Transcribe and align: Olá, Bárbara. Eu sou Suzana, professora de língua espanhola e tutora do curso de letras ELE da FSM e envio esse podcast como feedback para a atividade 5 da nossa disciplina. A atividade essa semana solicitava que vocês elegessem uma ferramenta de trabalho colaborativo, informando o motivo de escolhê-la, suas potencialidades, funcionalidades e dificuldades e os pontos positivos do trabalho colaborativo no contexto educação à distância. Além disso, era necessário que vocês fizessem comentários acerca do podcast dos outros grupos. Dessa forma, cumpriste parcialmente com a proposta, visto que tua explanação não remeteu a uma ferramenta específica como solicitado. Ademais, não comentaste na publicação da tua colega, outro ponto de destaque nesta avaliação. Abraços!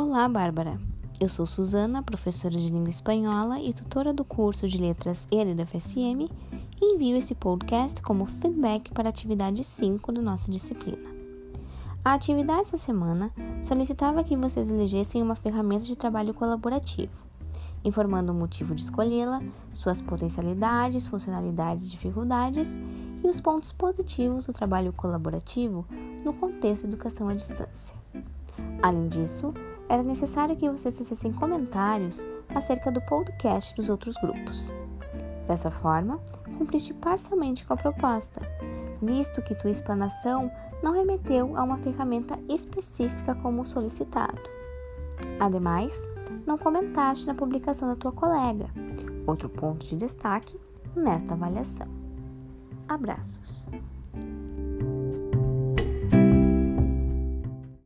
Olá, 0.00 0.28
Bárbara. 0.28 0.80
Eu 1.18 1.28
sou 1.28 1.44
Suzana, 1.44 2.04
professora 2.04 2.56
de 2.56 2.70
língua 2.70 2.88
espanhola 2.88 3.58
e 3.58 3.72
tutora 3.72 4.14
do 4.14 4.24
curso 4.24 4.68
de 4.68 4.78
letras 4.78 5.26
ELE 5.28 5.56
da 5.56 5.66
FSM 5.66 6.30
e 6.80 6.94
envio 6.94 7.16
esse 7.16 7.34
podcast 7.34 8.00
como 8.00 8.24
feedback 8.24 8.92
para 8.92 9.08
a 9.08 9.10
atividade 9.10 9.64
5 9.64 10.12
da 10.12 10.22
nossa 10.22 10.52
disciplina. 10.52 11.10
A 12.04 12.14
atividade 12.14 12.60
essa 12.60 12.76
semana 12.76 13.32
solicitava 13.60 14.22
que 14.22 14.36
vocês 14.36 14.68
elegessem 14.68 15.20
uma 15.20 15.34
ferramenta 15.34 15.84
de 15.84 15.96
trabalho 15.96 16.32
colaborativo, 16.32 17.26
informando 17.84 18.30
o 18.30 18.36
motivo 18.36 18.76
de 18.76 18.82
escolhê-la, 18.82 19.42
suas 19.72 20.00
potencialidades, 20.00 21.08
funcionalidades 21.08 21.88
e 21.88 21.90
dificuldades 21.90 22.78
e 23.24 23.26
os 23.26 23.40
pontos 23.40 23.72
positivos 23.72 24.46
do 24.46 24.52
trabalho 24.52 24.92
colaborativo 24.92 25.84
no 26.24 26.32
contexto 26.34 26.84
educação 26.84 27.28
à 27.28 27.34
distância. 27.34 27.98
Além 28.80 29.08
disso, 29.08 29.52
era 29.88 30.02
necessário 30.02 30.56
que 30.56 30.68
vocês 30.68 30.96
fizessem 30.96 31.32
comentários 31.32 32.26
acerca 32.54 32.92
do 32.92 33.00
podcast 33.00 33.74
dos 33.74 33.88
outros 33.88 34.14
grupos. 34.16 34.74
Dessa 35.46 35.70
forma, 35.70 36.20
cumpriste 36.58 36.92
parcialmente 36.94 37.64
com 37.64 37.72
a 37.72 37.76
proposta, 37.76 38.40
visto 39.00 39.42
que 39.42 39.54
tua 39.54 39.70
explanação 39.70 40.50
não 40.82 40.92
remeteu 40.92 41.56
a 41.56 41.62
uma 41.62 41.78
ferramenta 41.78 42.38
específica 42.48 43.34
como 43.36 43.64
solicitado. 43.64 44.40
Ademais, 45.40 46.08
não 46.46 46.58
comentaste 46.58 47.26
na 47.26 47.34
publicação 47.34 47.88
da 47.88 47.96
tua 47.96 48.12
colega, 48.12 48.68
outro 49.26 49.48
ponto 49.48 49.86
de 49.86 49.96
destaque 49.96 50.60
nesta 50.94 51.34
avaliação. 51.34 51.88
Abraços! 52.88 53.66